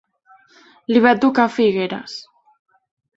Li 0.91 1.01
va 1.03 1.11
tocar 1.25 1.45
Figueres. 1.57 2.17